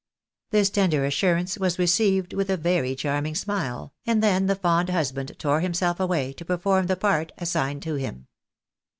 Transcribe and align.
This 0.49 0.71
tender 0.71 1.05
assurance 1.05 1.59
was 1.59 1.77
received 1.77 2.33
with 2.33 2.49
a 2.49 2.57
very 2.57 2.95
charming 2.95 3.35
smile, 3.35 3.93
and 4.03 4.23
then 4.23 4.47
the 4.47 4.55
fond 4.55 4.89
husband 4.89 5.31
tore 5.37 5.59
himself 5.59 5.99
away, 5.99 6.33
to 6.33 6.43
perform 6.45 6.87
the 6.87 6.95
part 6.97 7.31
assigned 7.37 7.83
him. 7.85 8.25